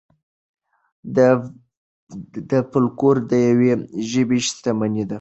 فولکلور 2.71 3.17
د 3.29 3.31
یوې 3.49 3.71
ژبې 4.09 4.37
شتمني 4.47 5.03
ده. 5.07 5.09